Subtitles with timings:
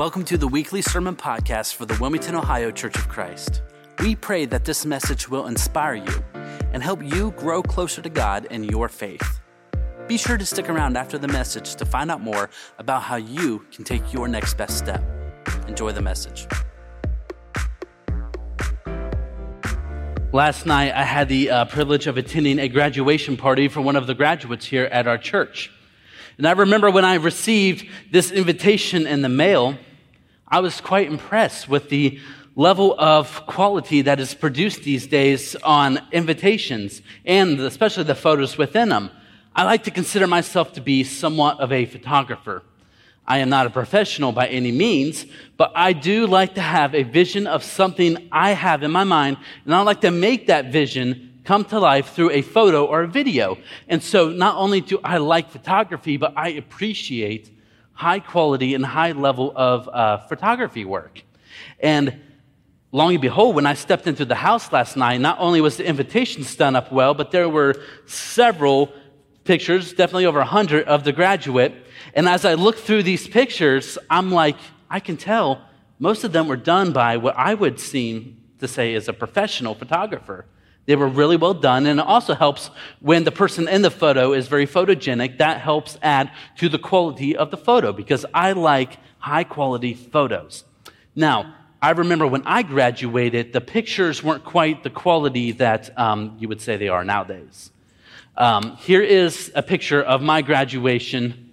[0.00, 3.60] Welcome to the weekly sermon podcast for the Wilmington, Ohio Church of Christ.
[3.98, 6.24] We pray that this message will inspire you
[6.72, 9.42] and help you grow closer to God in your faith.
[10.08, 12.48] Be sure to stick around after the message to find out more
[12.78, 15.04] about how you can take your next best step.
[15.68, 16.46] Enjoy the message.
[20.32, 24.06] Last night, I had the uh, privilege of attending a graduation party for one of
[24.06, 25.70] the graduates here at our church.
[26.38, 29.76] And I remember when I received this invitation in the mail,
[30.52, 32.18] I was quite impressed with the
[32.56, 38.88] level of quality that is produced these days on invitations and especially the photos within
[38.88, 39.10] them.
[39.54, 42.64] I like to consider myself to be somewhat of a photographer.
[43.28, 45.24] I am not a professional by any means,
[45.56, 49.36] but I do like to have a vision of something I have in my mind,
[49.64, 53.08] and I like to make that vision come to life through a photo or a
[53.08, 53.56] video.
[53.86, 57.50] And so not only do I like photography, but I appreciate
[58.00, 61.22] high quality and high level of uh, photography work.
[61.80, 62.18] And
[62.92, 65.86] long and behold, when I stepped into the house last night, not only was the
[65.86, 67.74] invitation done up well, but there were
[68.06, 68.90] several
[69.44, 71.74] pictures, definitely over 100 of the graduate.
[72.14, 74.56] And as I looked through these pictures, I'm like,
[74.88, 75.60] I can tell
[75.98, 79.74] most of them were done by what I would seem to say is a professional
[79.74, 80.46] photographer.
[80.90, 84.32] They were really well done, and it also helps when the person in the photo
[84.32, 85.38] is very photogenic.
[85.38, 90.64] That helps add to the quality of the photo because I like high quality photos.
[91.14, 96.48] Now, I remember when I graduated, the pictures weren't quite the quality that um, you
[96.48, 97.70] would say they are nowadays.
[98.36, 101.52] Um, here is a picture of my graduation.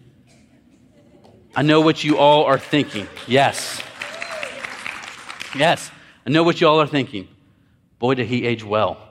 [1.56, 3.08] I know what you all are thinking.
[3.28, 3.84] Yes.
[5.56, 5.92] Yes,
[6.26, 7.28] I know what you all are thinking.
[8.00, 9.04] Boy, did he age well.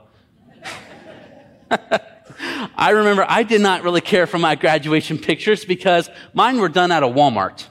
[2.77, 6.93] I remember I did not really care for my graduation pictures because mine were done
[6.93, 7.67] at a Walmart.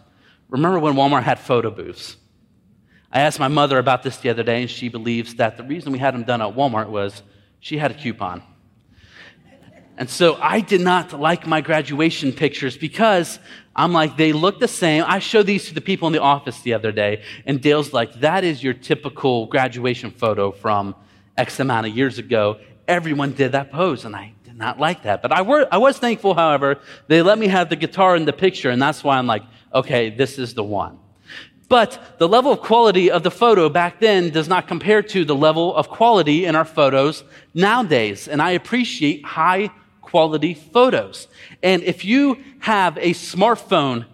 [0.50, 2.18] Remember when Walmart had photo booths?
[3.12, 5.92] I asked my mother about this the other day, and she believes that the reason
[5.92, 7.24] we had them done at Walmart was
[7.60, 8.44] she had a coupon.
[9.98, 13.40] And so I did not like my graduation pictures because
[13.74, 15.06] I'm like, they look the same.
[15.08, 18.14] I showed these to the people in the office the other day, and Dale's like,
[18.16, 20.96] that is your typical graduation photo from
[21.38, 25.22] X amount of years ago everyone did that pose, and I did not like that.
[25.22, 28.34] But I, were, I was thankful, however, they let me have the guitar in the
[28.34, 31.00] picture, and that's why I'm like, okay, this is the one.
[31.68, 35.36] But the level of quality of the photo back then does not compare to the
[35.36, 37.24] level of quality in our photos
[37.54, 38.28] nowadays.
[38.28, 39.72] And I appreciate high
[40.02, 41.28] quality photos.
[41.64, 44.06] And if you have a smartphone,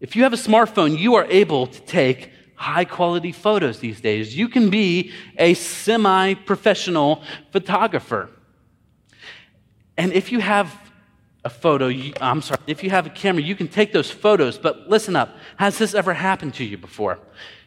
[0.00, 4.36] if you have a smartphone, you are able to take high quality photos these days.
[4.36, 7.22] You can be a semi professional
[7.52, 8.30] photographer.
[9.96, 10.74] And if you have
[11.44, 14.58] a photo, you, I'm sorry, if you have a camera, you can take those photos.
[14.58, 17.18] But listen up has this ever happened to you before?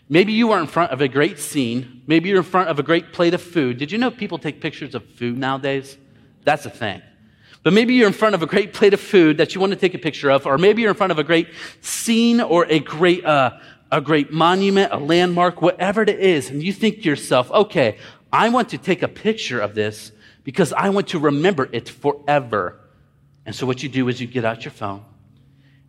[0.09, 2.01] Maybe you are in front of a great scene.
[2.07, 3.77] Maybe you're in front of a great plate of food.
[3.77, 5.97] Did you know people take pictures of food nowadays?
[6.45, 7.01] That's a thing.
[7.61, 9.75] But maybe you're in front of a great plate of food that you want to
[9.75, 11.49] take a picture of, or maybe you're in front of a great
[11.81, 13.57] scene or a great uh,
[13.91, 17.97] a great monument, a landmark, whatever it is, and you think to yourself, okay,
[18.31, 20.11] I want to take a picture of this
[20.43, 22.79] because I want to remember it forever.
[23.45, 25.05] And so what you do is you get out your phone,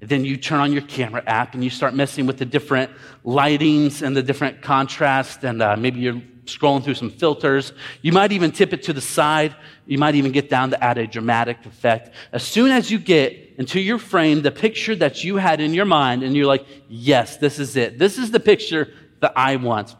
[0.00, 2.92] and then you turn on your camera app and you start messing with the different
[3.24, 7.72] lightings and the different contrast, and uh, maybe you're scrolling through some filters.
[8.02, 9.54] You might even tip it to the side.
[9.86, 12.14] You might even get down to add a dramatic effect.
[12.32, 15.84] As soon as you get into your frame the picture that you had in your
[15.84, 17.98] mind, and you're like, yes, this is it.
[17.98, 19.94] This is the picture that I want.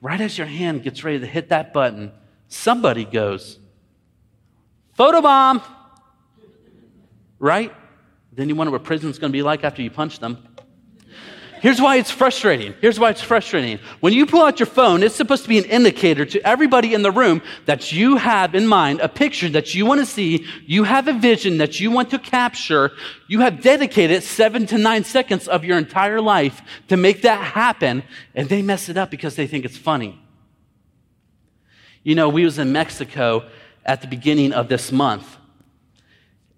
[0.00, 2.12] Right as your hand gets ready to hit that button,
[2.48, 3.58] somebody goes,
[4.98, 5.62] photobomb!
[7.38, 7.72] Right?
[8.32, 10.46] Then you wonder what prison's going to be like after you punch them.
[11.64, 12.74] Here's why it's frustrating.
[12.82, 13.78] Here's why it's frustrating.
[14.00, 17.00] When you pull out your phone, it's supposed to be an indicator to everybody in
[17.00, 20.44] the room that you have in mind a picture that you want to see.
[20.66, 22.92] You have a vision that you want to capture.
[23.28, 28.02] You have dedicated seven to nine seconds of your entire life to make that happen,
[28.34, 30.20] and they mess it up because they think it's funny.
[32.02, 33.48] You know, we was in Mexico
[33.86, 35.38] at the beginning of this month.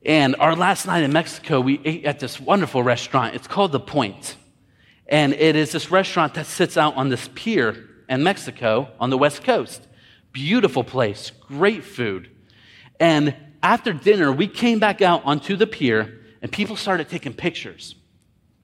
[0.05, 3.37] And our last night in Mexico, we ate at this wonderful restaurant.
[3.37, 4.37] It's called The Point.
[5.09, 7.77] And it is this restaurant that sits out on this pier
[8.09, 9.87] in Mexico on the West Coast.
[10.33, 12.31] Beautiful place, great food.
[12.99, 17.95] And after dinner, we came back out onto the pier and people started taking pictures.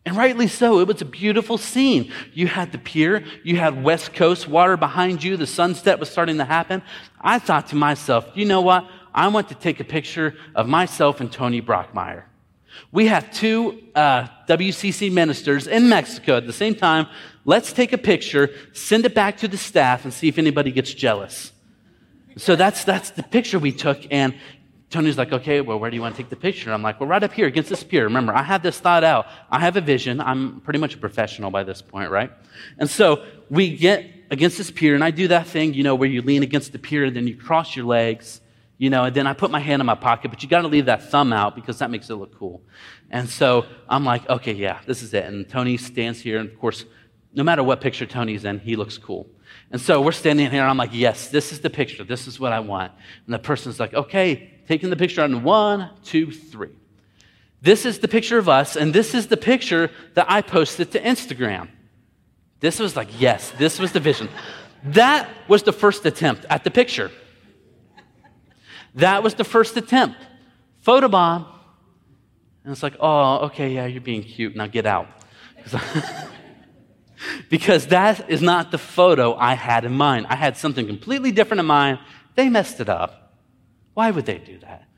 [0.05, 2.13] And rightly so, it was a beautiful scene.
[2.33, 6.39] You had the pier, you had West Coast water behind you, the sunset was starting
[6.39, 6.83] to happen.
[7.21, 8.89] I thought to myself, you know what?
[9.15, 12.25] I want to take a picture of myself and Tony Brockmeyer.
[12.91, 17.07] We have two uh, WCC ministers in Mexico at the same time.
[17.45, 20.93] Let's take a picture, send it back to the staff, and see if anybody gets
[20.93, 21.53] jealous.
[22.37, 24.07] So that's, that's the picture we took.
[24.11, 24.35] And
[24.93, 26.71] Tony's like, okay, well, where do you want to take the picture?
[26.71, 28.05] I'm like, well, right up here against this pier.
[28.05, 29.27] Remember, I have this thought out.
[29.51, 30.21] I have a vision.
[30.21, 32.31] I'm pretty much a professional by this point, right?
[32.79, 36.09] And so we get against this pier, and I do that thing, you know, where
[36.11, 38.42] you lean against the pier, and then you cross your legs,
[38.83, 40.67] you know, and then I put my hand in my pocket, but you got to
[40.67, 42.61] leave that thumb out because that makes it look cool.
[43.13, 45.25] And so I'm like, okay, yeah, this is it.
[45.27, 46.85] And Tony stands here, and of course,
[47.33, 49.29] no matter what picture Tony's in, he looks cool.
[49.71, 52.03] And so we're standing here, and I'm like, yes, this is the picture.
[52.03, 52.91] This is what I want.
[53.25, 56.75] And the person's like, okay, taking the picture on one, two, three.
[57.61, 61.01] This is the picture of us, and this is the picture that I posted to
[61.01, 61.69] Instagram.
[62.59, 64.29] This was like, yes, this was the vision.
[64.83, 67.13] That was the first attempt at the picture.
[68.95, 70.19] That was the first attempt.
[70.85, 71.47] Photobomb.
[72.65, 74.55] And it's like, oh, okay, yeah, you're being cute.
[74.55, 75.09] Now get out.
[77.49, 80.27] because that is not the photo I had in mind.
[80.29, 81.99] I had something completely different in mind.
[82.35, 83.35] They messed it up.
[83.95, 84.89] Why would they do that?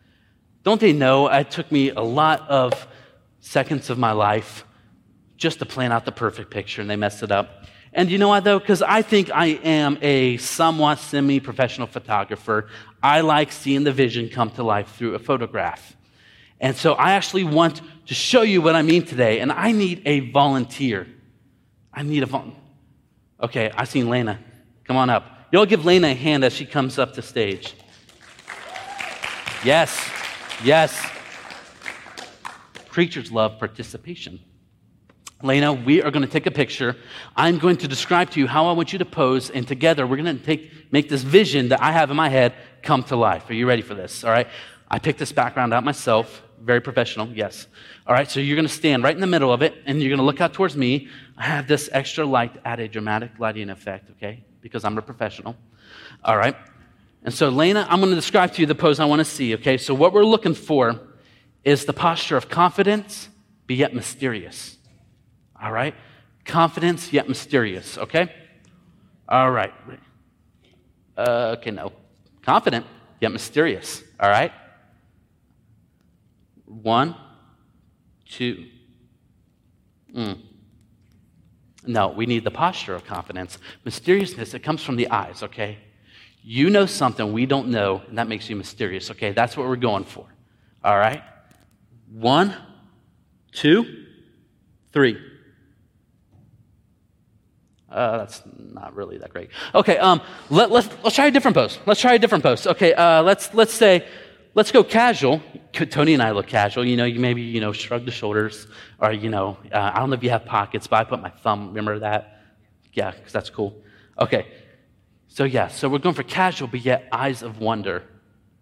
[0.62, 2.86] Don't they know it took me a lot of
[3.40, 4.64] seconds of my life
[5.36, 7.64] just to plan out the perfect picture and they messed it up?
[7.92, 8.58] And you know what, though?
[8.58, 12.68] Because I think I am a somewhat semi professional photographer.
[13.04, 15.94] I like seeing the vision come to life through a photograph.
[16.58, 19.40] And so I actually want to show you what I mean today.
[19.40, 21.06] And I need a volunteer.
[21.92, 22.58] I need a volunteer.
[23.42, 24.38] Okay, I've seen Lena.
[24.84, 25.48] Come on up.
[25.52, 27.74] Y'all give Lena a hand as she comes up to stage.
[29.62, 30.10] Yes,
[30.64, 30.98] yes.
[32.86, 34.40] Preachers love participation.
[35.42, 36.96] Lena, we are going to take a picture.
[37.36, 40.16] I'm going to describe to you how I want you to pose, and together we're
[40.16, 42.54] going to take, make this vision that I have in my head
[42.84, 43.48] come to life.
[43.50, 44.24] Are you ready for this?
[44.24, 44.46] All right.
[44.88, 46.42] I picked this background out myself.
[46.60, 47.66] Very professional, yes.
[48.06, 50.08] All right, so you're going to stand right in the middle of it, and you're
[50.08, 51.08] going to look out towards me.
[51.36, 54.44] I have this extra light add a dramatic lighting effect, okay?
[54.60, 55.56] Because I'm a professional.
[56.24, 56.56] All right.
[57.22, 59.54] And so, Lena, I'm going to describe to you the pose I want to see,
[59.54, 59.76] okay?
[59.76, 61.00] So, what we're looking for
[61.64, 63.28] is the posture of confidence,
[63.66, 64.76] be yet mysterious.
[65.60, 65.94] All right?
[66.44, 68.32] Confidence, yet mysterious, okay?
[69.28, 69.72] All right.
[71.16, 71.92] Uh, okay, no.
[72.44, 72.86] Confident,
[73.20, 74.52] yet mysterious, all right?
[76.66, 77.16] One,
[78.28, 78.66] two.
[80.14, 80.40] Mm.
[81.86, 83.58] No, we need the posture of confidence.
[83.84, 85.78] Mysteriousness, it comes from the eyes, okay?
[86.42, 89.32] You know something we don't know, and that makes you mysterious, okay?
[89.32, 90.26] That's what we're going for,
[90.82, 91.22] all right?
[92.10, 92.54] One,
[93.52, 94.04] two,
[94.92, 95.18] three.
[97.94, 99.50] Uh, that's not really that great.
[99.72, 100.20] Okay, um,
[100.50, 101.78] let, us let's, let's try a different pose.
[101.86, 102.66] Let's try a different pose.
[102.66, 104.04] Okay, uh, let's let's say
[104.54, 105.40] let's go casual.
[105.72, 106.84] Tony and I look casual.
[106.84, 108.66] You know, you maybe you know shrug the shoulders,
[108.98, 111.30] or you know, uh, I don't know if you have pockets, but I put my
[111.30, 111.68] thumb.
[111.68, 112.40] Remember that?
[112.92, 113.80] Yeah, because that's cool.
[114.18, 114.48] Okay,
[115.28, 118.02] so yeah, so we're going for casual, but yet eyes of wonder.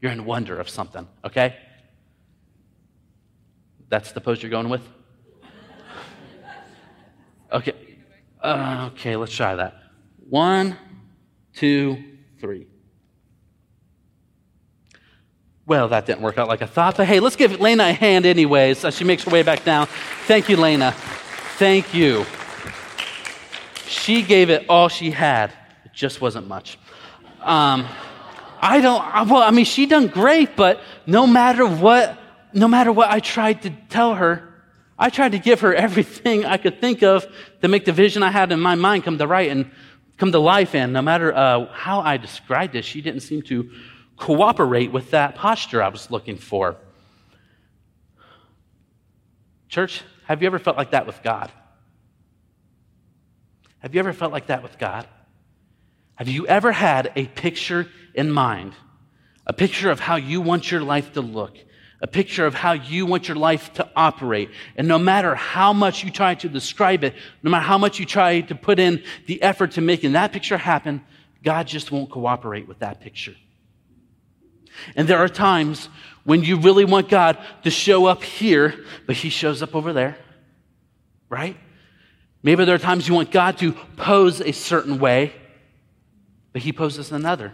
[0.03, 1.09] You're in wonder of something.
[1.25, 1.57] Okay,
[3.89, 4.87] that's the pose you're going with.
[7.51, 7.75] Okay.
[8.43, 9.81] Uh, okay, let's try that.
[10.29, 10.77] One,
[11.55, 12.03] two,
[12.41, 12.67] three.
[15.65, 18.27] Well, that didn't work out like I thought, but hey, let's give Lena a hand
[18.27, 19.87] anyways as she makes her way back down.
[20.27, 20.93] Thank you, Lena.
[21.57, 22.27] Thank you.
[23.87, 25.53] She gave it all she had.
[25.85, 26.79] It just wasn't much.
[27.41, 27.87] Um,
[28.61, 32.19] I don't, well, I mean, she done great, but no matter what,
[32.53, 34.52] no matter what I tried to tell her,
[34.99, 37.27] I tried to give her everything I could think of
[37.61, 39.71] to make the vision I had in my mind come to right and
[40.19, 40.75] come to life.
[40.75, 43.71] And no matter uh, how I described it, she didn't seem to
[44.17, 46.77] cooperate with that posture I was looking for.
[49.69, 51.51] Church, have you ever felt like that with God?
[53.79, 55.09] Have you ever felt like that with God?
[56.15, 58.75] Have you ever had a picture in mind,
[59.47, 61.57] a picture of how you want your life to look?
[62.03, 64.51] A picture of how you want your life to operate.
[64.77, 68.05] And no matter how much you try to describe it, no matter how much you
[68.05, 71.01] try to put in the effort to making that picture happen,
[71.45, 73.37] God just won't cooperate with that picture.
[74.97, 75.89] And there are times
[76.25, 78.75] when you really want God to show up here,
[79.07, 80.17] but He shows up over there,
[81.29, 81.57] right?
[82.43, 85.33] Maybe there are times you want God to pose a certain way,
[86.53, 87.53] but He poses another.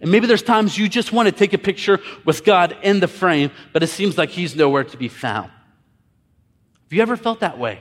[0.00, 3.08] And maybe there's times you just want to take a picture with God in the
[3.08, 5.50] frame, but it seems like He's nowhere to be found.
[5.50, 7.80] Have you ever felt that way?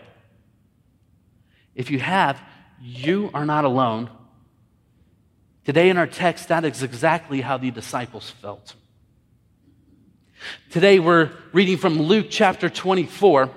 [1.76, 2.42] If you have,
[2.82, 4.10] you are not alone.
[5.66, 8.76] Today in our text, that is exactly how the disciples felt.
[10.70, 13.50] Today we're reading from Luke chapter 24.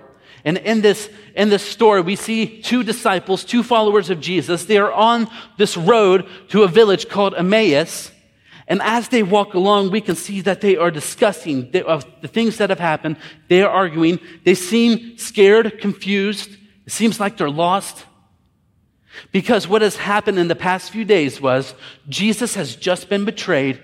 [0.45, 4.65] And in this, in this story, we see two disciples, two followers of Jesus.
[4.65, 8.11] They are on this road to a village called Emmaus.
[8.69, 12.59] And as they walk along, we can see that they are discussing the, the things
[12.59, 13.17] that have happened.
[13.49, 14.21] They are arguing.
[14.45, 16.51] They seem scared, confused.
[16.87, 18.07] It seems like they're lost.
[19.31, 21.75] Because what has happened in the past few days was
[22.09, 23.83] Jesus has just been betrayed.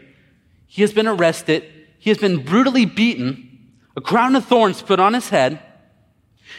[0.67, 1.65] He has been arrested.
[1.99, 3.45] He has been brutally beaten.
[3.97, 5.61] A crown of thorns put on his head.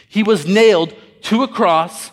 [0.08, 2.10] He was nailed to a cross,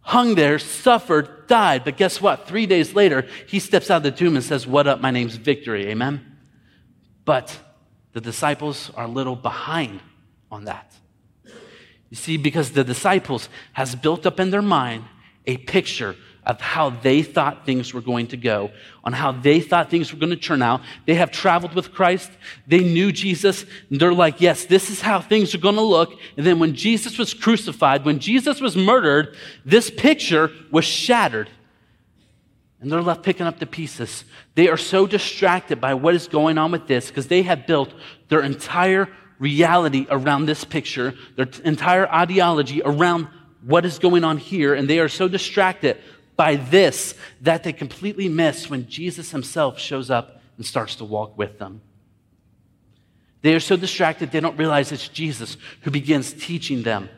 [0.00, 1.84] hung there, suffered, died.
[1.84, 2.46] But guess what?
[2.46, 5.02] Three days later, he steps out of the tomb and says, What up?
[5.02, 5.88] My name's Victory.
[5.88, 6.38] Amen.
[7.26, 7.58] But
[8.14, 10.00] the disciples are a little behind
[10.50, 10.94] on that.
[12.08, 15.04] You see, because the disciples has built up in their mind
[15.46, 16.16] a picture
[16.50, 18.72] of how they thought things were going to go,
[19.04, 20.80] on how they thought things were going to turn out.
[21.06, 22.28] They have traveled with Christ.
[22.66, 23.64] They knew Jesus.
[23.88, 26.18] And they're like, yes, this is how things are going to look.
[26.36, 31.48] And then when Jesus was crucified, when Jesus was murdered, this picture was shattered.
[32.80, 34.24] And they're left picking up the pieces.
[34.56, 37.94] They are so distracted by what is going on with this because they have built
[38.28, 43.28] their entire reality around this picture, their entire ideology around
[43.62, 45.98] what is going on here, and they are so distracted
[46.40, 51.36] by this that they completely miss when Jesus himself shows up and starts to walk
[51.36, 51.82] with them.
[53.42, 57.10] They are so distracted they don't realize it's Jesus who begins teaching them,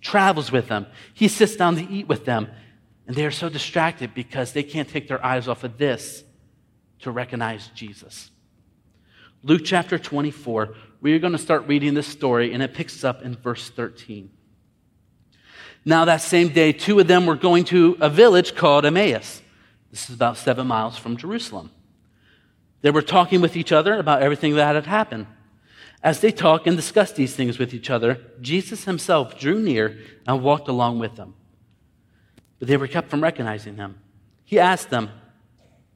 [0.00, 0.88] travels with them.
[1.14, 2.48] He sits down to eat with them,
[3.06, 6.24] and they are so distracted because they can't take their eyes off of this
[7.02, 8.28] to recognize Jesus.
[9.44, 13.22] Luke chapter 24, we are going to start reading this story, and it picks up
[13.22, 14.30] in verse 13.
[15.84, 19.42] Now, that same day, two of them were going to a village called Emmaus.
[19.90, 21.70] This is about seven miles from Jerusalem.
[22.82, 25.26] They were talking with each other about everything that had happened.
[26.02, 30.42] As they talked and discussed these things with each other, Jesus himself drew near and
[30.42, 31.34] walked along with them.
[32.58, 33.98] But they were kept from recognizing him.
[34.44, 35.10] He asked them,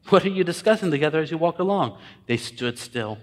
[0.09, 1.99] What are you discussing together as you walk along?
[2.27, 3.19] They stood still,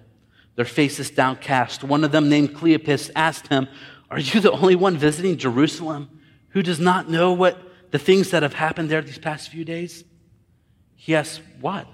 [0.56, 1.84] their faces downcast.
[1.84, 3.68] One of them, named Cleopas, asked him,
[4.10, 6.19] Are you the only one visiting Jerusalem?
[6.50, 7.58] Who does not know what
[7.92, 10.04] the things that have happened there these past few days?
[10.98, 11.88] Yes, what?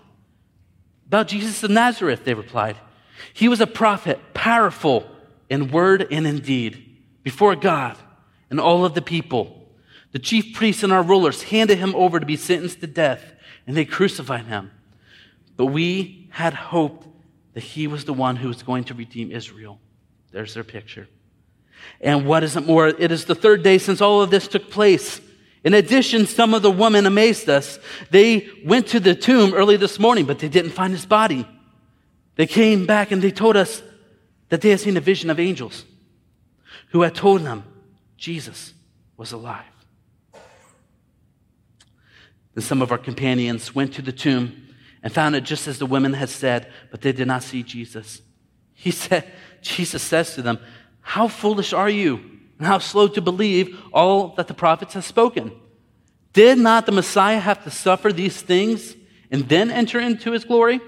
[1.07, 2.77] About Jesus of Nazareth, they replied.
[3.33, 5.09] He was a prophet, powerful
[5.49, 7.97] in word and in deed, before God
[8.49, 9.67] and all of the people.
[10.11, 13.33] The chief priests and our rulers handed him over to be sentenced to death,
[13.67, 14.71] and they crucified him.
[15.57, 17.07] But we had hoped
[17.53, 19.79] that he was the one who was going to redeem Israel.
[20.31, 21.07] There's their picture.
[22.01, 22.87] And what is it more?
[22.87, 25.21] It is the third day since all of this took place.
[25.63, 27.79] In addition, some of the women amazed us.
[28.11, 31.47] They went to the tomb early this morning, but they didn't find his body.
[32.35, 33.81] They came back and they told us
[34.49, 35.85] that they had seen a vision of angels
[36.91, 37.63] who had told them
[38.17, 38.73] Jesus
[39.17, 39.63] was alive.
[42.53, 44.67] Then some of our companions went to the tomb
[45.01, 48.21] and found it just as the women had said, but they did not see Jesus.
[48.73, 49.25] He said,
[49.61, 50.59] Jesus says to them,
[51.07, 52.15] how foolish are you,
[52.57, 55.51] and how slow to believe all that the prophets have spoken?
[56.33, 58.95] Did not the Messiah have to suffer these things
[59.29, 60.81] and then enter into his glory?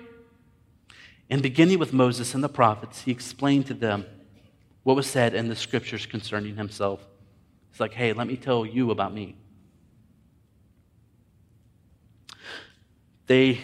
[1.30, 4.06] And beginning with Moses and the prophets, he explained to them
[4.82, 7.00] what was said in the scriptures concerning himself.
[7.70, 9.36] It's like, hey, let me tell you about me.
[13.28, 13.60] They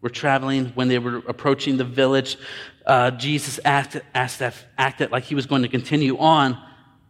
[0.00, 2.36] were traveling when they were approaching the village
[2.86, 6.58] uh, Jesus acted, acted like he was going to continue on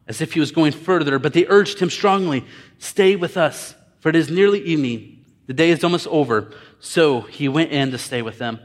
[0.07, 2.45] as if he was going further, but they urged him strongly,
[2.79, 5.25] Stay with us, for it is nearly evening.
[5.47, 6.53] The day is almost over.
[6.81, 8.59] So he went in to stay with them.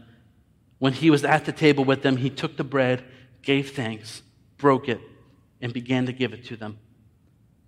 [0.80, 3.04] When he was at the table with them, he took the bread,
[3.42, 4.24] gave thanks,
[4.58, 5.00] broke it,
[5.62, 6.80] and began to give it to them.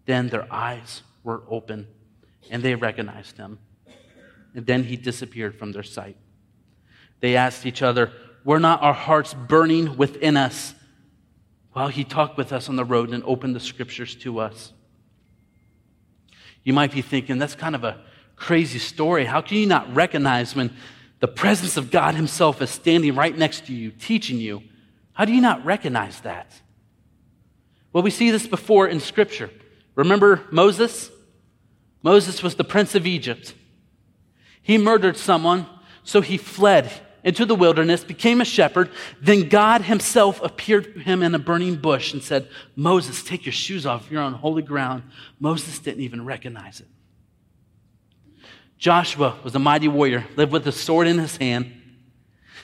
[0.06, 1.88] Then their eyes were open,
[2.50, 3.60] and they recognized him.
[4.56, 6.18] And then he disappeared from their sight.
[7.20, 8.12] They asked each other,
[8.44, 10.74] were not our hearts burning within us
[11.74, 14.74] while he talked with us on the road and opened the scriptures to us?
[16.64, 18.02] You might be thinking, that's kind of a
[18.36, 19.26] crazy story.
[19.26, 20.74] How can you not recognize when
[21.20, 24.64] the presence of God Himself is standing right next to you, teaching you?
[25.14, 26.52] How do you not recognize that?
[27.92, 29.50] Well, we see this before in Scripture.
[29.96, 31.10] Remember Moses?
[32.04, 33.54] Moses was the prince of Egypt.
[34.62, 35.66] He murdered someone,
[36.04, 36.92] so he fled
[37.24, 38.90] into the wilderness, became a shepherd.
[39.22, 43.54] Then God himself appeared to him in a burning bush and said, Moses, take your
[43.54, 44.10] shoes off.
[44.10, 45.04] You're on holy ground.
[45.40, 46.88] Moses didn't even recognize it.
[48.78, 51.74] Joshua was a mighty warrior, lived with a sword in his hand.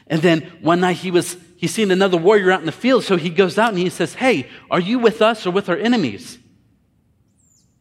[0.08, 3.18] And then one night he was, he seen another warrior out in the field, so
[3.18, 6.40] he goes out and he says, Hey, are you with us or with our enemies?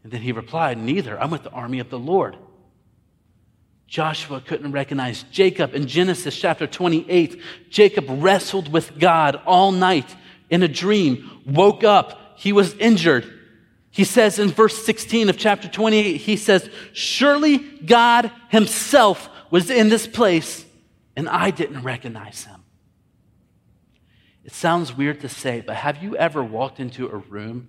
[0.02, 1.20] And then he replied, Neither.
[1.20, 2.36] I'm with the army of the Lord.
[3.86, 7.40] Joshua couldn't recognize Jacob in Genesis chapter 28.
[7.70, 10.14] Jacob wrestled with God all night
[10.50, 13.30] in a dream, woke up, he was injured.
[13.90, 19.88] He says in verse 16 of chapter 28, he says, Surely God Himself was in
[19.88, 20.64] this place,
[21.14, 22.60] and I didn't recognize Him.
[24.44, 27.68] It sounds weird to say, but have you ever walked into a room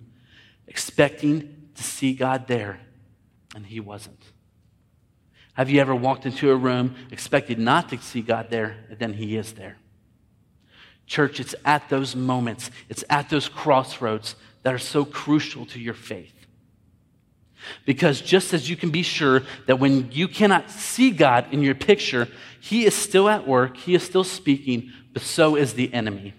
[0.66, 2.80] expecting to see God there,
[3.54, 4.20] and He wasn't?
[5.56, 9.14] Have you ever walked into a room expected not to see God there, and then
[9.14, 9.78] He is there?
[11.06, 15.94] Church, it's at those moments, it's at those crossroads that are so crucial to your
[15.94, 16.34] faith.
[17.86, 21.74] Because just as you can be sure that when you cannot see God in your
[21.74, 22.28] picture,
[22.60, 26.34] He is still at work, He is still speaking, but so is the enemy.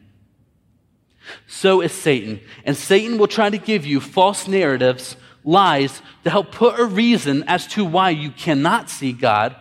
[1.48, 2.40] So is Satan.
[2.66, 7.44] And Satan will try to give you false narratives lies to help put a reason
[7.48, 9.56] as to why you cannot see God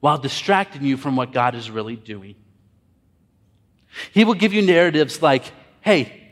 [0.00, 2.34] while distracting you from what God is really doing.
[4.12, 5.44] He will give you narratives like,
[5.80, 6.30] hey,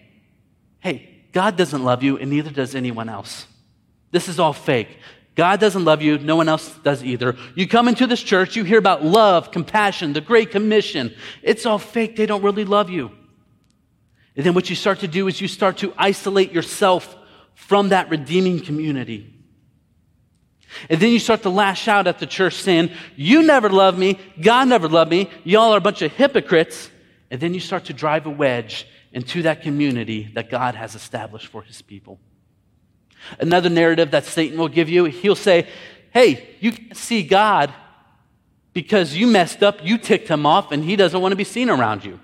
[0.80, 3.46] hey, God doesn't love you, and neither does anyone else.
[4.10, 4.98] This is all fake.
[5.34, 7.36] God doesn't love you, no one else does either.
[7.54, 11.14] You come into this church, you hear about love, compassion, the Great Commission.
[11.42, 13.10] It's all fake, they don't really love you.
[14.36, 17.16] And then what you start to do is you start to isolate yourself
[17.62, 19.32] from that redeeming community.
[20.90, 24.18] And then you start to lash out at the church saying, You never loved me.
[24.40, 25.30] God never loved me.
[25.44, 26.90] Y'all are a bunch of hypocrites.
[27.30, 31.46] And then you start to drive a wedge into that community that God has established
[31.46, 32.18] for his people.
[33.38, 35.68] Another narrative that Satan will give you, he'll say,
[36.12, 37.72] Hey, you can't see God
[38.72, 41.70] because you messed up, you ticked him off, and he doesn't want to be seen
[41.70, 42.18] around you.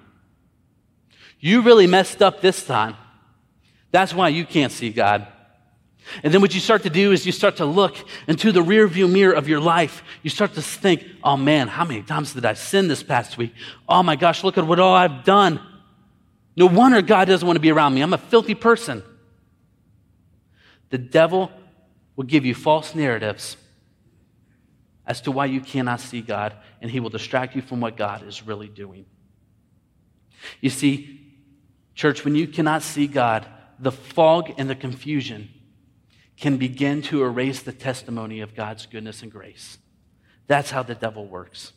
[1.39, 2.97] You really messed up this time.
[3.91, 5.27] That's why you can't see God.
[6.23, 9.11] And then what you start to do is you start to look into the rearview
[9.11, 10.03] mirror of your life.
[10.23, 13.53] You start to think, oh man, how many times did I sin this past week?
[13.89, 15.61] Oh my gosh, look at what all I've done.
[16.57, 18.01] No wonder God doesn't want to be around me.
[18.01, 19.03] I'm a filthy person.
[20.91, 21.53] The devil
[22.17, 23.57] will give you false narratives
[25.07, 28.27] as to why you cannot see God, and he will distract you from what God
[28.27, 29.07] is really doing.
[30.61, 31.21] You see,
[31.95, 33.47] church, when you cannot see God,
[33.79, 35.49] the fog and the confusion
[36.37, 39.79] can begin to erase the testimony of God's goodness and grace.
[40.47, 41.73] That's how the devil works.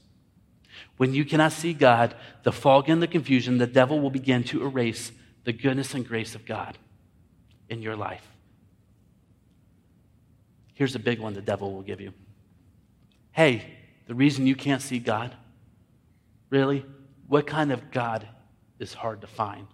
[0.98, 4.64] When you cannot see God, the fog and the confusion, the devil will begin to
[4.64, 5.12] erase
[5.44, 6.78] the goodness and grace of God
[7.70, 8.26] in your life.
[10.74, 12.14] Here's a big one the devil will give you.
[13.32, 13.66] Hey,
[14.08, 15.36] the reason you can't see God,
[16.50, 16.86] really?
[17.28, 18.28] What kind of God
[18.80, 19.68] is hard to find?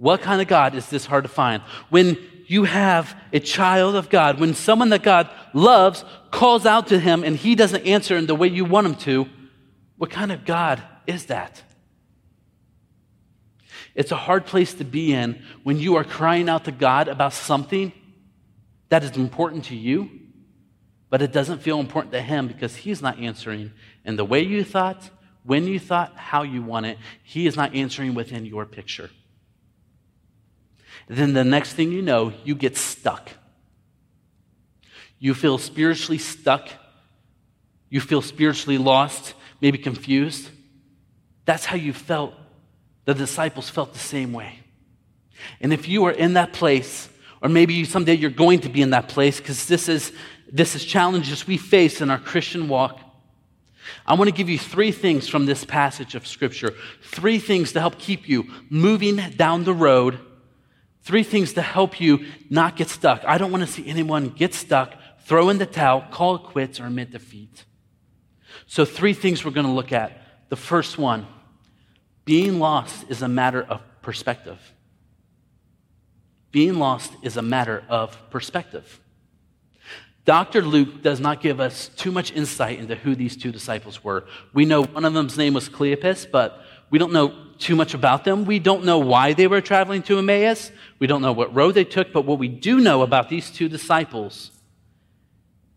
[0.00, 1.62] What kind of God is this hard to find?
[1.90, 6.98] When you have a child of God, when someone that God loves calls out to
[6.98, 9.28] him and he doesn't answer in the way you want him to,
[9.98, 11.62] what kind of God is that?
[13.94, 17.34] It's a hard place to be in when you are crying out to God about
[17.34, 17.92] something
[18.88, 20.10] that is important to you,
[21.10, 23.72] but it doesn't feel important to Him because He's not answering
[24.06, 25.10] in the way you thought,
[25.44, 26.96] when you thought, how you want it.
[27.22, 29.10] He is not answering within your picture
[31.18, 33.30] then the next thing you know, you get stuck.
[35.18, 36.68] You feel spiritually stuck.
[37.88, 40.48] You feel spiritually lost, maybe confused.
[41.44, 42.34] That's how you felt.
[43.06, 44.60] The disciples felt the same way.
[45.60, 47.08] And if you are in that place,
[47.42, 50.12] or maybe someday you're going to be in that place, because this is,
[50.52, 53.00] this is challenges we face in our Christian walk.
[54.06, 56.74] I want to give you three things from this passage of Scripture.
[57.02, 60.20] Three things to help keep you moving down the road
[61.02, 63.24] Three things to help you not get stuck.
[63.26, 66.78] I don't want to see anyone get stuck, throw in the towel, call it quits,
[66.78, 67.64] or admit defeat.
[68.66, 70.20] So, three things we're going to look at.
[70.48, 71.26] The first one
[72.24, 74.58] being lost is a matter of perspective.
[76.52, 79.00] Being lost is a matter of perspective.
[80.24, 80.62] Dr.
[80.62, 84.26] Luke does not give us too much insight into who these two disciples were.
[84.52, 88.24] We know one of them's name was Cleopas, but we don't know too much about
[88.24, 88.44] them.
[88.44, 90.72] We don't know why they were traveling to Emmaus.
[90.98, 93.68] We don't know what road they took, but what we do know about these two
[93.68, 94.50] disciples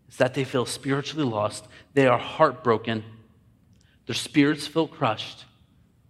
[0.10, 1.67] is that they feel spiritually lost.
[1.93, 3.04] They are heartbroken.
[4.08, 5.45] Their spirits feel crushed.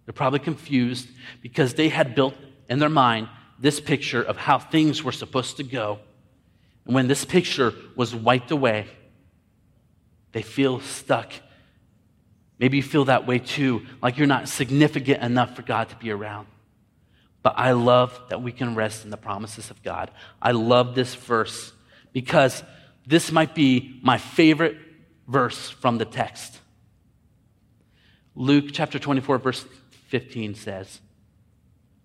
[0.06, 1.08] They're probably confused
[1.42, 2.34] because they had built
[2.68, 5.98] in their mind this picture of how things were supposed to go.
[6.86, 8.86] And when this picture was wiped away,
[10.32, 11.32] they feel stuck
[12.58, 16.10] Maybe you feel that way too, like you're not significant enough for God to be
[16.10, 16.46] around.
[17.42, 20.10] But I love that we can rest in the promises of God.
[20.40, 21.72] I love this verse
[22.12, 22.62] because
[23.06, 24.76] this might be my favorite
[25.28, 26.58] verse from the text.
[28.34, 29.64] Luke chapter 24, verse
[30.08, 31.00] 15 says,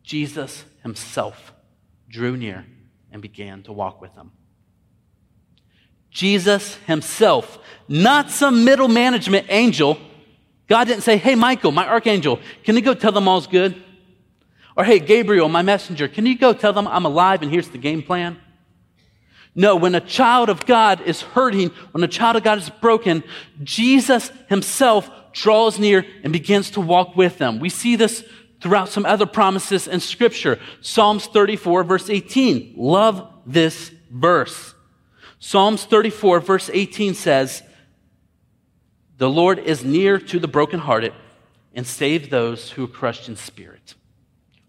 [0.04, 1.54] Jesus himself
[2.10, 2.66] drew near
[3.12, 4.32] and began to walk with them.
[6.12, 9.98] Jesus himself, not some middle management angel.
[10.70, 13.82] God didn't say, Hey, Michael, my archangel, can you go tell them all's good?
[14.78, 17.78] Or, Hey, Gabriel, my messenger, can you go tell them I'm alive and here's the
[17.78, 18.40] game plan?
[19.56, 23.24] No, when a child of God is hurting, when a child of God is broken,
[23.64, 27.60] Jesus himself draws near and begins to walk with them.
[27.60, 28.24] We see this
[28.62, 30.60] throughout some other promises in scripture.
[30.82, 32.76] Psalms 34 verse 18.
[32.78, 34.76] Love this verse.
[35.40, 37.64] Psalms 34 verse 18 says,
[39.20, 41.14] the Lord is near to the brokenhearted
[41.76, 43.94] and save those who are crushed in spirit.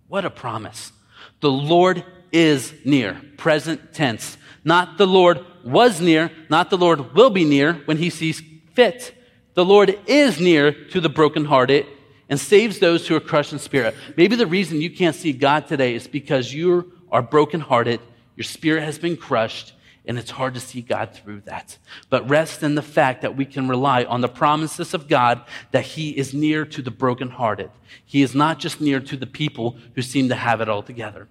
[0.08, 0.92] What a promise.
[1.40, 4.36] The Lord is near, present tense.
[4.64, 8.42] Not the Lord was near, not the Lord will be near when he sees
[8.74, 9.14] fit.
[9.54, 11.86] The Lord is near to the brokenhearted
[12.28, 13.94] and saves those who are crushed in spirit.
[14.16, 18.00] Maybe the reason you can't see God today is because you are brokenhearted,
[18.34, 19.74] your spirit has been crushed,
[20.06, 21.78] and it's hard to see God through that.
[22.08, 25.84] But rest in the fact that we can rely on the promises of God that
[25.84, 27.70] He is near to the brokenhearted.
[28.04, 31.28] He is not just near to the people who seem to have it all together.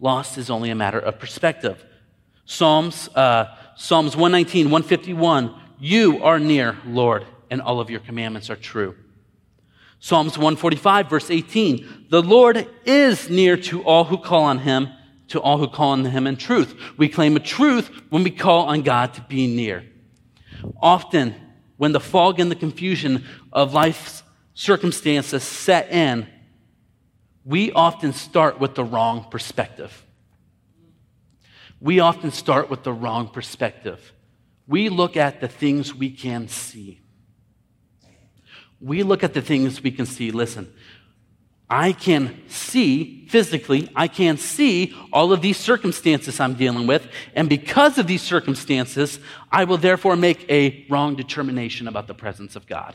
[0.00, 1.84] Lost is only a matter of perspective.
[2.44, 8.56] Psalms, uh, Psalms 119, 151, you are near, Lord, and all of your commandments are
[8.56, 8.94] true.
[10.00, 14.88] Psalms 145, verse 18, the Lord is near to all who call on him,
[15.28, 16.74] to all who call on him in truth.
[16.96, 19.84] We claim a truth when we call on God to be near.
[20.80, 21.34] Often,
[21.76, 24.22] when the fog and the confusion of life's
[24.54, 26.26] circumstances set in,
[27.44, 30.04] we often start with the wrong perspective
[31.80, 34.12] we often start with the wrong perspective.
[34.66, 37.00] We look at the things we can see.
[38.80, 40.30] We look at the things we can see.
[40.30, 40.72] Listen,
[41.70, 47.48] I can see physically, I can see all of these circumstances I'm dealing with, and
[47.48, 49.20] because of these circumstances,
[49.52, 52.94] I will therefore make a wrong determination about the presence of God.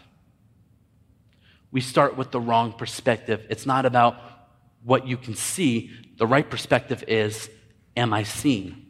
[1.71, 3.45] We start with the wrong perspective.
[3.49, 4.15] It's not about
[4.83, 7.49] what you can see, the right perspective is
[7.95, 8.87] Am I seen?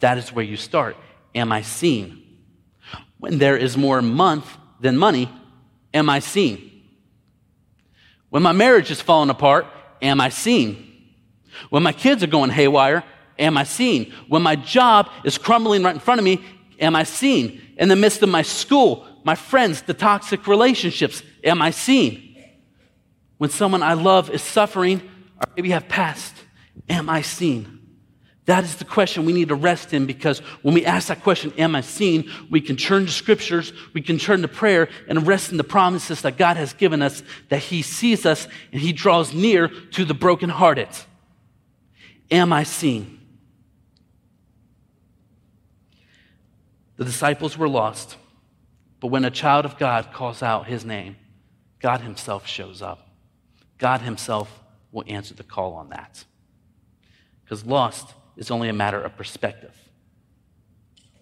[0.00, 0.96] That is where you start.
[1.34, 2.40] Am I seen?
[3.18, 5.30] When there is more month than money,
[5.92, 6.69] am I seen?
[8.30, 9.66] When my marriage is falling apart,
[10.00, 10.86] am I seen?
[11.68, 13.04] When my kids are going haywire,
[13.38, 14.12] am I seen?
[14.28, 16.40] When my job is crumbling right in front of me,
[16.78, 17.60] am I seen?
[17.76, 22.36] In the midst of my school, my friends, the toxic relationships, am I seen?
[23.38, 25.02] When someone I love is suffering
[25.36, 26.34] or maybe have passed,
[26.88, 27.79] Am I seen?
[28.50, 31.52] That is the question we need to rest in because when we ask that question,
[31.56, 32.28] Am I seen?
[32.50, 36.22] we can turn to scriptures, we can turn to prayer and rest in the promises
[36.22, 40.14] that God has given us that He sees us and He draws near to the
[40.14, 40.88] brokenhearted.
[42.32, 43.20] Am I seen?
[46.96, 48.16] The disciples were lost,
[48.98, 51.14] but when a child of God calls out His name,
[51.78, 53.10] God Himself shows up.
[53.78, 54.60] God Himself
[54.90, 56.24] will answer the call on that
[57.44, 59.76] because lost is only a matter of perspective.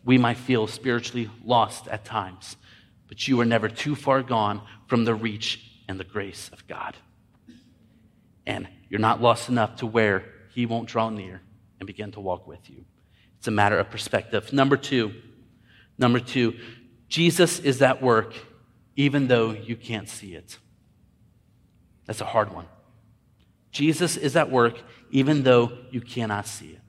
[0.04, 2.56] We might feel spiritually lost at times,
[3.08, 6.96] but you are never too far gone from the reach and the grace of God.
[8.46, 11.42] And you're not lost enough to where He won't draw near
[11.80, 12.84] and begin to walk with you.
[13.36, 14.52] It's a matter of perspective.
[14.52, 15.12] Number two,
[15.98, 16.54] number two,
[17.08, 18.34] Jesus is at work
[18.96, 20.58] even though you can't see it.
[22.06, 22.66] That's a hard one.
[23.70, 26.80] Jesus is at work even though you cannot see it.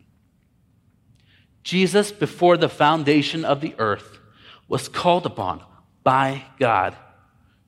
[1.64, 4.20] Jesus, before the foundation of the earth,
[4.68, 5.64] was called upon
[6.04, 6.96] by God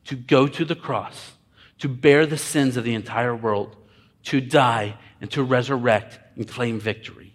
[0.06, 1.32] to go to the cross,
[1.80, 3.76] to bear the sins of the entire world,
[4.24, 7.34] to die, and to resurrect and claim victory.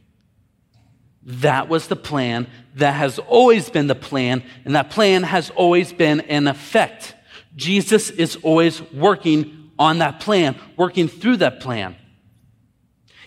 [1.23, 2.47] That was the plan.
[2.77, 7.15] That has always been the plan, and that plan has always been in effect.
[7.57, 11.97] Jesus is always working on that plan, working through that plan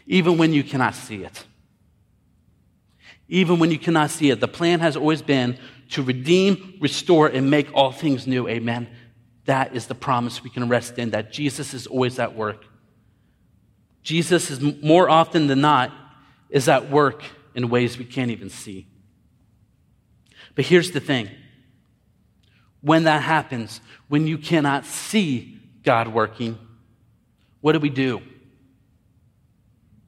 [0.10, 1.46] even when you cannot see it.
[3.30, 4.40] Even when you cannot see it.
[4.40, 5.58] The plan has always been
[5.92, 8.48] to redeem, restore, and make all things new.
[8.48, 8.90] Amen.
[9.46, 12.66] That is the promise we can rest in, that Jesus is always at work.
[14.04, 15.92] Jesus is more often than not
[16.50, 18.88] is at work in ways we can't even see.
[20.56, 21.30] But here's the thing.
[22.82, 26.58] when that happens, when you cannot see God working,
[27.62, 28.22] what do we do?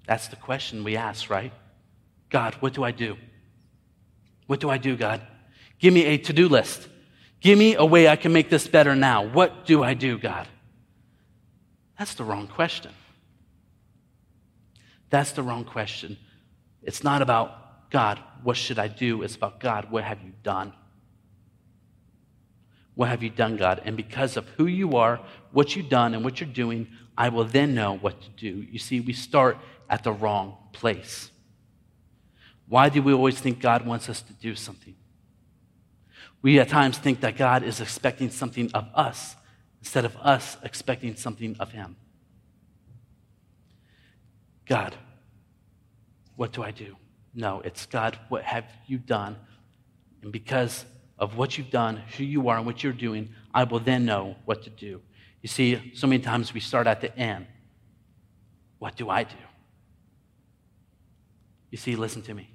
[0.08, 1.54] That's the question we ask, right?
[2.32, 3.18] God, what do I do?
[4.48, 5.22] What do I do, God?
[5.80, 6.88] Give me a to do list.
[7.42, 9.28] Give me a way I can make this better now.
[9.28, 10.48] What do I do, God?
[11.98, 12.92] That's the wrong question.
[15.10, 16.18] That's the wrong question.
[16.82, 19.24] It's not about God, what should I do?
[19.24, 20.72] It's about God, what have you done?
[22.96, 23.82] What have you done, God?
[23.84, 25.20] And because of who you are,
[25.52, 28.66] what you've done, and what you're doing, I will then know what to do.
[28.72, 29.58] You see, we start
[29.90, 31.31] at the wrong place.
[32.72, 34.96] Why do we always think God wants us to do something?
[36.42, 39.36] We at times think that God is expecting something of us
[39.82, 41.98] instead of us expecting something of Him.
[44.66, 44.96] God,
[46.38, 46.96] what do I do?
[47.34, 49.36] No, it's God, what have you done?
[50.22, 50.86] And because
[51.20, 54.38] of what you've done, who you are, and what you're doing, I will then know
[54.46, 55.02] what to do.
[55.42, 57.48] You see, so many times we start at the end.
[58.80, 59.36] What do I do?
[61.70, 62.51] You see, listen to me.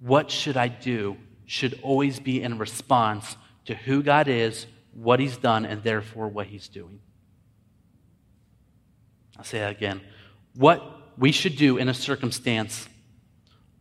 [0.00, 5.36] What should I do should always be in response to who God is, what He's
[5.36, 7.00] done, and therefore what He's doing.
[9.36, 10.00] I'll say that again.
[10.54, 10.82] What
[11.18, 12.88] we should do in a circumstance,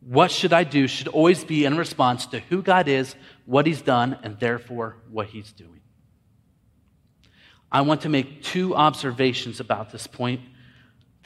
[0.02, 3.82] what should I do, should always be in response to who God is, what He's
[3.82, 5.82] done, and therefore what He's doing.
[7.72, 10.42] I want to make two observations about this point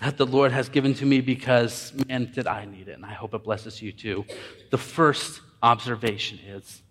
[0.01, 3.13] that the Lord has given to me because, man, did I need it, and I
[3.13, 4.25] hope it blesses you too.
[4.69, 6.81] The first observation is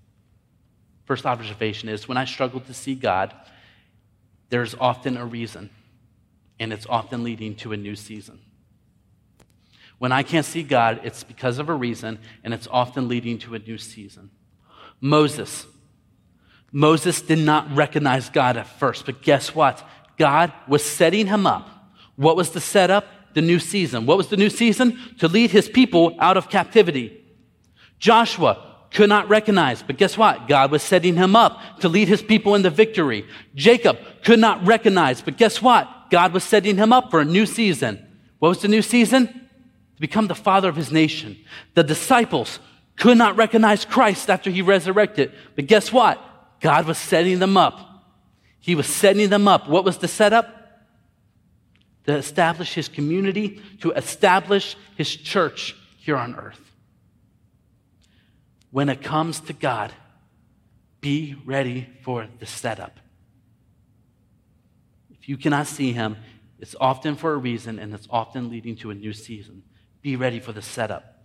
[1.08, 3.34] first observation is when I struggle to see God,
[4.50, 5.70] there's often a reason,
[6.60, 8.38] and it's often leading to a new season.
[9.96, 13.54] When I can't see God, it's because of a reason, and it's often leading to
[13.54, 14.28] a new season.
[15.00, 15.66] Moses.
[16.72, 19.82] Moses did not recognize God at first, but guess what?
[20.18, 21.70] God was setting him up.
[22.18, 23.06] What was the setup?
[23.34, 24.04] The new season.
[24.04, 24.98] What was the new season?
[25.20, 27.24] To lead his people out of captivity.
[28.00, 30.48] Joshua could not recognize, but guess what?
[30.48, 33.24] God was setting him up to lead his people into victory.
[33.54, 36.10] Jacob could not recognize, but guess what?
[36.10, 38.04] God was setting him up for a new season.
[38.40, 39.28] What was the new season?
[39.28, 41.36] To become the father of his nation.
[41.74, 42.58] The disciples
[42.96, 46.20] could not recognize Christ after he resurrected, but guess what?
[46.60, 47.78] God was setting them up.
[48.58, 49.68] He was setting them up.
[49.68, 50.57] What was the setup?
[52.08, 56.68] To establish his community, to establish his church here on earth
[58.70, 59.92] when it comes to God,
[61.00, 62.98] be ready for the setup.
[65.10, 66.16] If you cannot see Him,
[66.58, 69.62] it's often for a reason and it's often leading to a new season.
[70.02, 71.24] Be ready for the setup.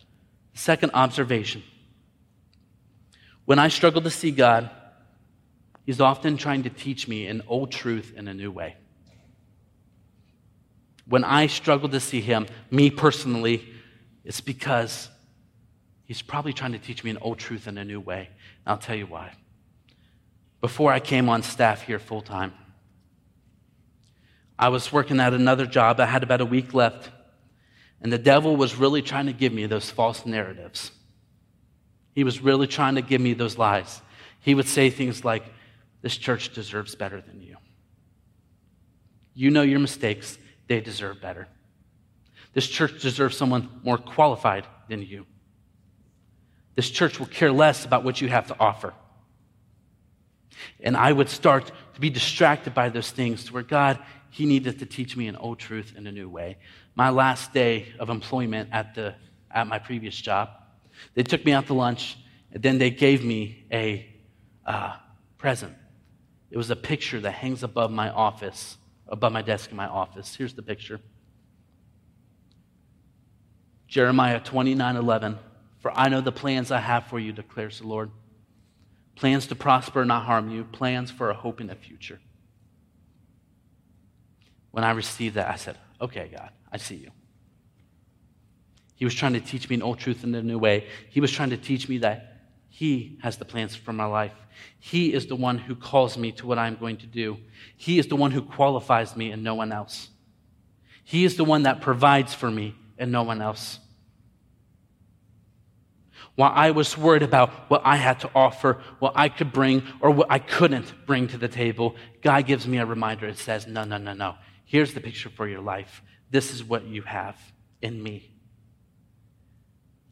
[0.54, 1.64] Second observation
[3.46, 4.70] when I struggle to see God,
[5.86, 8.78] He's often trying to teach me an old truth in a new way.
[11.14, 13.72] When I struggle to see Him, me personally,
[14.26, 15.10] it's because
[16.06, 18.30] He's probably trying to teach me an old truth in a new way.
[18.66, 19.34] And I'll tell you why.
[20.60, 22.52] Before I came on staff here full time,
[24.58, 26.00] I was working at another job.
[26.00, 27.12] I had about a week left.
[28.02, 30.90] And the devil was really trying to give me those false narratives.
[32.16, 34.02] He was really trying to give me those lies.
[34.40, 35.44] He would say things like,
[36.02, 37.58] This church deserves better than you.
[39.36, 40.40] You know your mistakes,
[40.74, 41.48] they deserve better.
[42.54, 45.28] This church deserves someone more qualified than you.
[46.74, 48.96] This church will care less about what you have to offer.
[50.80, 54.00] And I would start to be distracted by those things to where God,
[54.32, 56.58] He needed to teach me an old truth in a new way.
[56.96, 59.14] My last day of employment at, the,
[59.52, 60.50] at my previous job,
[61.14, 62.18] they took me out to lunch,
[62.52, 64.08] and then they gave me a
[64.66, 64.96] uh,
[65.38, 65.76] present.
[66.50, 68.78] It was a picture that hangs above my office,
[69.14, 70.36] above my desk in my office.
[70.36, 71.00] Here's the picture
[73.88, 75.40] Jeremiah 29 11.
[75.80, 78.10] For I know the plans I have for you, declares the Lord.
[79.16, 82.20] Plans to prosper, not harm you, plans for a hope in the future.
[84.72, 87.12] When I received that, I said, Okay, God, I see you.
[88.96, 90.88] He was trying to teach me an old truth in a new way.
[91.12, 92.33] He was trying to teach me that
[92.76, 94.34] He has the plans for my life.
[94.80, 97.38] He is the one who calls me to what I'm going to do.
[97.78, 100.10] He is the one who qualifies me and no one else.
[101.04, 103.78] He is the one that provides for me and no one else.
[106.34, 110.10] While I was worried about what I had to offer, what I could bring, or
[110.10, 113.28] what I couldn't bring to the table, God gives me a reminder.
[113.28, 114.34] It says, No, no, no, no.
[114.66, 116.02] Here's the picture for your life.
[116.32, 117.38] This is what you have
[117.84, 118.32] in me.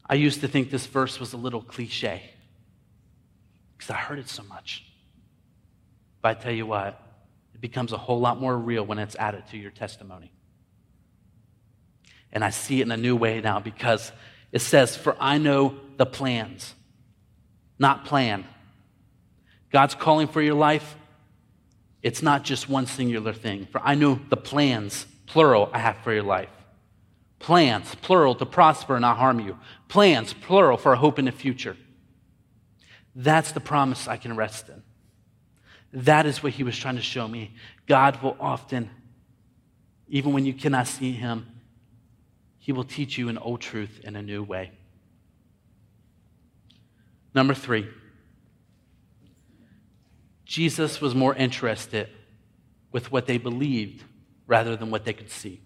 [0.08, 2.31] I used to think this verse was a little cliche
[3.82, 4.84] because I heard it so much.
[6.20, 7.00] But I tell you what,
[7.52, 10.30] it becomes a whole lot more real when it's added to your testimony.
[12.32, 14.12] And I see it in a new way now because
[14.52, 16.74] it says, For I know the plans,
[17.76, 18.44] not plan.
[19.72, 20.96] God's calling for your life,
[22.04, 23.66] it's not just one singular thing.
[23.66, 26.50] For I know the plans, plural, I have for your life.
[27.40, 29.58] Plans, plural, to prosper and not harm you.
[29.88, 31.76] Plans, plural, for a hope in the future.
[33.14, 34.82] That's the promise I can rest in.
[35.92, 37.54] That is what he was trying to show me.
[37.86, 38.90] God will often,
[40.08, 41.46] even when you cannot see him,
[42.58, 44.70] he will teach you an old truth in a new way.
[47.34, 47.88] Number three,
[50.44, 52.08] Jesus was more interested
[52.92, 54.04] with what they believed
[54.46, 55.60] rather than what they could see.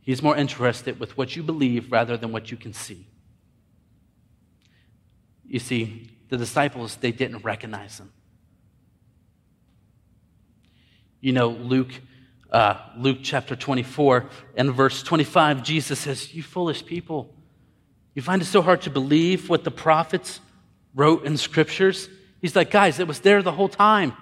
[0.00, 3.06] He's more interested with what you believe rather than what you can see.
[5.50, 8.12] You see, the disciples, they didn't recognize him.
[11.20, 11.90] You know, Luke,
[12.52, 17.34] uh, Luke chapter 24 and verse 25, Jesus says, You foolish people,
[18.14, 20.38] you find it so hard to believe what the prophets
[20.94, 22.08] wrote in scriptures?
[22.40, 24.16] He's like, Guys, it was there the whole time.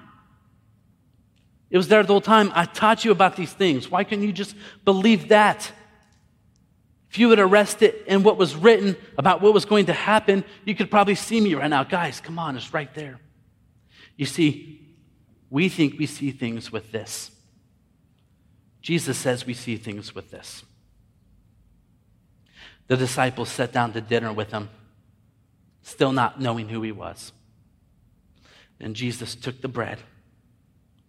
[1.69, 2.51] It was there the whole time.
[2.55, 3.91] I taught you about these things.
[3.91, 5.71] Why couldn't you just believe that?
[7.11, 10.44] If you would arrest it in what was written about what was going to happen,
[10.64, 11.85] you could probably see me right now.
[11.85, 13.18] Guys, come on, it's right there.
[14.16, 14.87] You see,
[15.49, 17.31] we think we see things with this.
[18.83, 20.64] Jesus says we see things with this.
[22.88, 24.71] The disciples sat down to dinner with him,
[25.83, 27.33] still not knowing who he was.
[28.81, 29.99] And Jesus took the bread,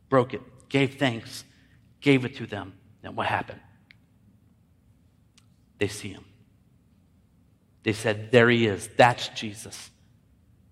[0.10, 1.44] broke it, gave thanks,
[2.02, 2.74] gave it to them.
[3.04, 3.62] And what happened?
[5.80, 6.26] They see him.
[7.84, 8.88] They said, There he is.
[8.98, 9.90] That's Jesus.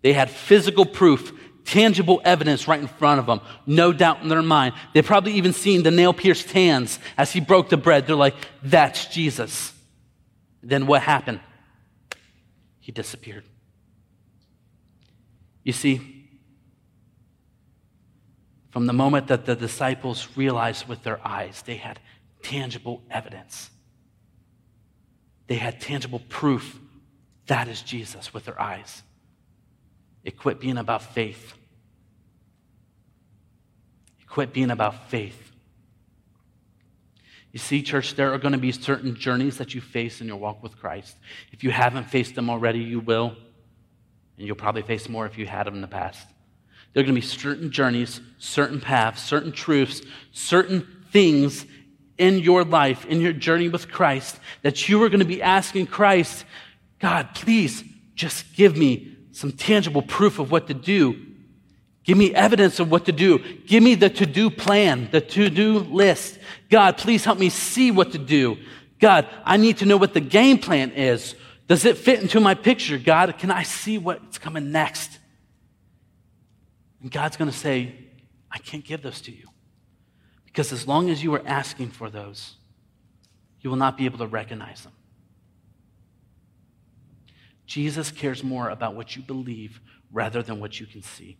[0.01, 1.31] They had physical proof,
[1.65, 4.75] tangible evidence right in front of them, no doubt in their mind.
[4.93, 8.05] They probably even seen the nail pierced hands as he broke the bread.
[8.05, 9.73] They're like, That's Jesus.
[10.61, 11.39] Then what happened?
[12.79, 13.45] He disappeared.
[15.63, 16.29] You see,
[18.69, 21.99] from the moment that the disciples realized with their eyes, they had
[22.43, 23.69] tangible evidence
[25.47, 26.79] they had tangible proof
[27.47, 29.01] that is Jesus with their eyes.
[30.23, 31.53] It quit being about faith.
[34.19, 35.51] It quit being about faith.
[37.53, 40.35] You see, church, there are going to be certain journeys that you face in your
[40.35, 41.15] walk with Christ.
[41.51, 43.35] If you haven't faced them already, you will.
[44.37, 46.27] And you'll probably face more if you had them in the past.
[46.93, 50.01] There are going to be certain journeys, certain paths, certain truths,
[50.33, 51.65] certain things
[52.17, 55.87] in your life, in your journey with Christ, that you are going to be asking
[55.87, 56.45] Christ,
[56.99, 57.83] God, please
[58.15, 61.15] just give me some tangible proof of what to do.
[62.03, 63.39] Give me evidence of what to do.
[63.65, 66.39] Give me the to do plan, the to do list.
[66.69, 68.57] God, please help me see what to do.
[68.99, 71.35] God, I need to know what the game plan is.
[71.67, 72.97] Does it fit into my picture?
[72.97, 75.19] God, can I see what's coming next?
[77.01, 77.93] And God's going to say,
[78.49, 79.47] I can't give those to you.
[80.57, 82.55] Because as long as you are asking for those,
[83.61, 84.93] you will not be able to recognize them.
[87.67, 89.79] Jesus cares more about what you believe
[90.11, 91.37] rather than what you can see.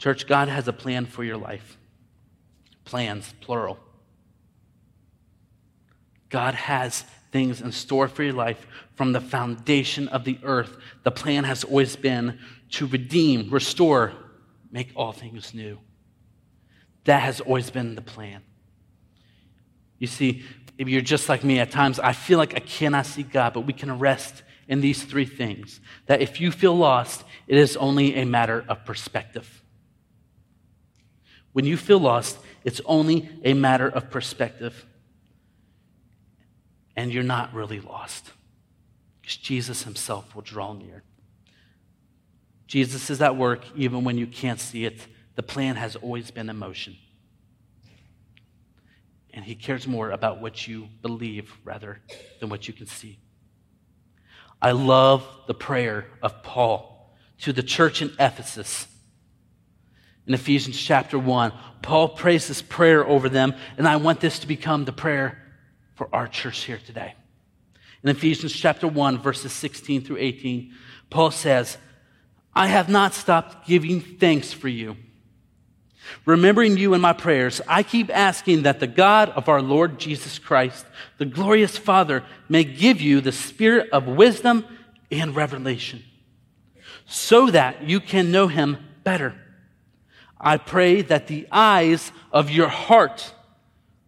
[0.00, 1.78] Church, God has a plan for your life.
[2.84, 3.78] Plans, plural.
[6.30, 10.76] God has things in store for your life from the foundation of the earth.
[11.04, 14.14] The plan has always been to redeem, restore,
[14.72, 15.78] make all things new.
[17.04, 18.42] That has always been the plan.
[19.98, 20.42] You see,
[20.78, 23.60] if you're just like me, at times I feel like I cannot see God, but
[23.60, 25.80] we can rest in these three things.
[26.06, 29.62] That if you feel lost, it is only a matter of perspective.
[31.52, 34.86] When you feel lost, it's only a matter of perspective.
[36.96, 38.32] And you're not really lost
[39.20, 41.02] because Jesus himself will draw near.
[42.72, 45.06] Jesus is at work even when you can't see it.
[45.34, 46.96] The plan has always been in motion.
[49.34, 52.00] And he cares more about what you believe rather
[52.40, 53.18] than what you can see.
[54.62, 58.86] I love the prayer of Paul to the church in Ephesus.
[60.26, 64.46] In Ephesians chapter 1, Paul prays this prayer over them, and I want this to
[64.46, 65.36] become the prayer
[65.94, 67.16] for our church here today.
[68.02, 70.72] In Ephesians chapter 1, verses 16 through 18,
[71.10, 71.76] Paul says,
[72.54, 74.96] I have not stopped giving thanks for you.
[76.26, 80.38] Remembering you in my prayers, I keep asking that the God of our Lord Jesus
[80.38, 80.84] Christ,
[81.18, 84.66] the glorious Father, may give you the spirit of wisdom
[85.10, 86.02] and revelation.
[87.04, 89.34] so that you can know him better.
[90.40, 93.34] I pray that the eyes of your heart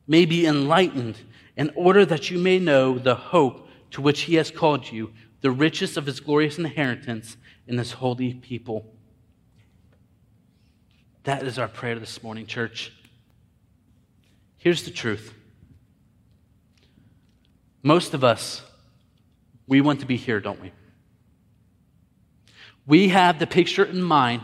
[0.07, 1.19] may be enlightened
[1.57, 5.51] in order that you may know the hope to which he has called you, the
[5.51, 7.37] riches of his glorious inheritance
[7.67, 8.87] in this holy people.
[11.25, 12.93] That is our prayer this morning, church.
[14.59, 15.33] Here's the truth.
[17.83, 18.63] Most of us,
[19.67, 20.73] we want to be here, don't we?
[22.87, 24.43] We have the picture in mind.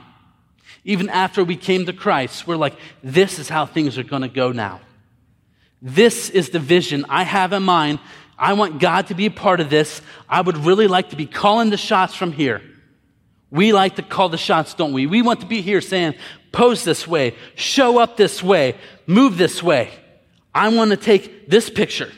[0.84, 4.28] Even after we came to Christ, we're like, this is how things are going to
[4.28, 4.80] go now.
[5.82, 7.98] This is the vision I have in mind.
[8.38, 10.00] I want God to be a part of this.
[10.28, 12.62] I would really like to be calling the shots from here.
[13.50, 15.06] We like to call the shots, don't we?
[15.06, 16.14] We want to be here saying,
[16.52, 18.76] pose this way, show up this way,
[19.06, 19.90] move this way.
[20.54, 22.10] I want to take this picture.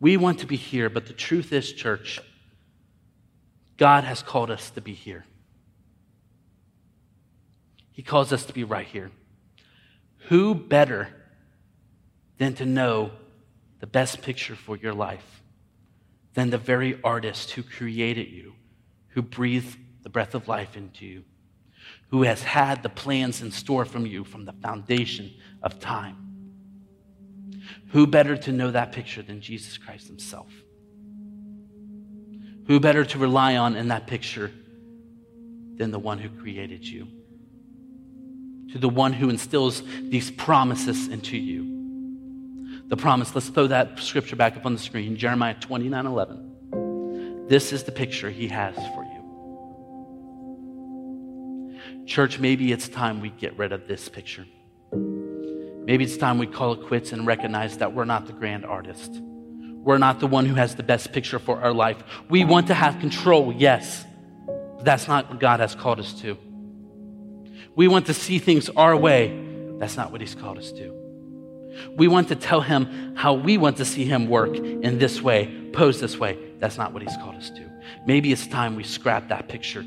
[0.00, 2.20] We want to be here, but the truth is, church,
[3.76, 5.24] God has called us to be here.
[7.92, 9.10] He calls us to be right here.
[10.28, 11.08] Who better
[12.38, 13.12] than to know
[13.80, 15.42] the best picture for your life
[16.34, 18.54] than the very artist who created you,
[19.14, 21.24] who breathed the breath of life into you,
[22.10, 26.16] who has had the plans in store from you from the foundation of time?
[27.88, 30.52] Who better to know that picture than Jesus Christ himself?
[32.66, 34.50] Who better to rely on in that picture
[35.76, 37.06] than the one who created you?
[38.72, 41.74] To the one who instills these promises into you.
[42.88, 47.46] The promise, let's throw that scripture back up on the screen Jeremiah 29 11.
[47.48, 49.03] This is the picture he has for you.
[52.06, 54.46] Church, maybe it's time we get rid of this picture.
[54.92, 59.10] Maybe it's time we call it quits and recognize that we're not the grand artist.
[59.12, 62.02] We're not the one who has the best picture for our life.
[62.30, 64.04] We want to have control, yes,
[64.46, 66.38] but that's not what God has called us to.
[67.76, 69.42] We want to see things our way.
[69.78, 70.94] That's not what He's called us to.
[71.96, 75.70] We want to tell Him how we want to see Him work in this way,
[75.72, 76.38] pose this way.
[76.60, 77.70] That's not what He's called us to.
[78.06, 79.84] Maybe it's time we scrap that picture.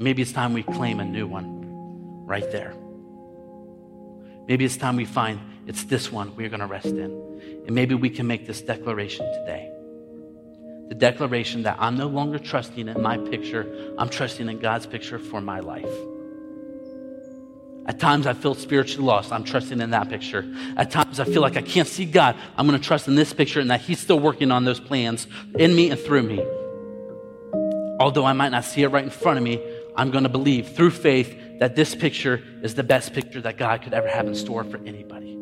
[0.00, 2.74] Maybe it's time we claim a new one right there.
[4.48, 7.62] Maybe it's time we find it's this one we're going to rest in.
[7.66, 9.70] And maybe we can make this declaration today.
[10.88, 15.18] The declaration that I'm no longer trusting in my picture, I'm trusting in God's picture
[15.18, 15.92] for my life.
[17.84, 19.32] At times I feel spiritually lost.
[19.32, 20.50] I'm trusting in that picture.
[20.78, 22.36] At times I feel like I can't see God.
[22.56, 25.26] I'm going to trust in this picture and that He's still working on those plans
[25.58, 26.42] in me and through me.
[28.00, 29.60] Although I might not see it right in front of me,
[30.00, 33.82] I'm going to believe through faith that this picture is the best picture that God
[33.82, 35.36] could ever have in store for anybody.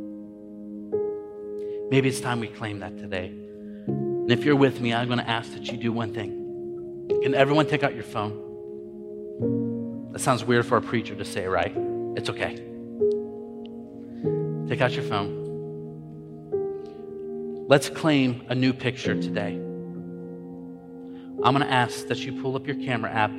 [1.92, 3.28] Maybe it's time we claim that today.
[3.28, 7.20] And if you're with me, I'm going to ask that you do one thing.
[7.22, 8.32] Can everyone take out your phone?
[10.10, 11.72] That sounds weird for a preacher to say, right?
[12.16, 12.56] It's okay.
[14.68, 15.36] Take out your phone.
[17.68, 19.54] Let's claim a new picture today.
[21.44, 23.30] I'm going to ask that you pull up your camera app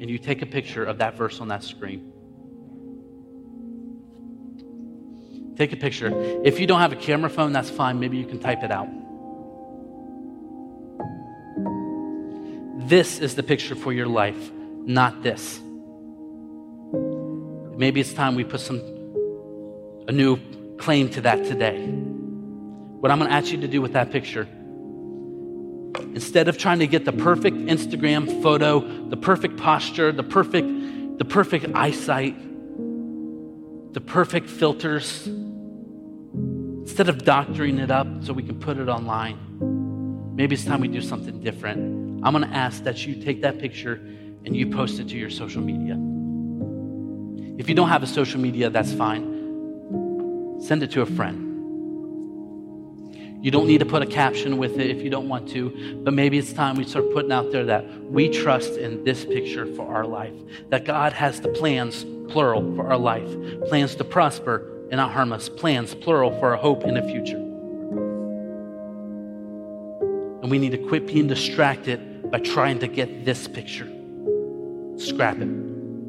[0.00, 2.12] and you take a picture of that verse on that screen.
[5.56, 6.10] Take a picture.
[6.44, 8.00] If you don't have a camera phone, that's fine.
[8.00, 8.88] Maybe you can type it out.
[12.88, 14.50] This is the picture for your life,
[14.84, 15.60] not this.
[17.76, 18.80] Maybe it's time we put some
[20.06, 20.38] a new
[20.76, 21.86] claim to that today.
[21.86, 24.46] What I'm going to ask you to do with that picture,
[26.14, 31.24] instead of trying to get the perfect Instagram photo, the perfect posture, the perfect, the
[31.24, 32.36] perfect eyesight,
[33.92, 39.36] the perfect filters, instead of doctoring it up so we can put it online,
[40.36, 42.24] maybe it's time we do something different.
[42.24, 43.94] I'm going to ask that you take that picture
[44.44, 45.94] and you post it to your social media.
[47.58, 50.60] If you don't have a social media, that's fine.
[50.60, 51.43] Send it to a friend.
[53.44, 56.14] You don't need to put a caption with it if you don't want to, but
[56.14, 59.94] maybe it's time we start putting out there that we trust in this picture for
[59.94, 60.32] our life.
[60.70, 63.28] That God has the plans, plural, for our life.
[63.68, 65.50] Plans to prosper and not harm us.
[65.50, 67.36] Plans, plural, for our hope in the future.
[70.40, 73.92] And we need to quit being distracted by trying to get this picture.
[74.96, 75.48] Scrap it.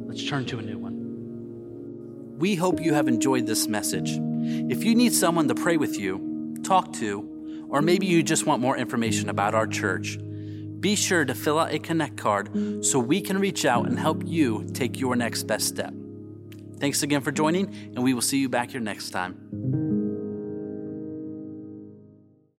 [0.07, 2.37] Let's turn to a new one.
[2.39, 4.11] We hope you have enjoyed this message.
[4.71, 6.34] If you need someone to pray with you,
[6.65, 10.17] talk to, or maybe you just want more information about our church,
[10.79, 14.23] be sure to fill out a Connect card so we can reach out and help
[14.25, 15.93] you take your next best step.
[16.79, 19.84] Thanks again for joining, and we will see you back here next time.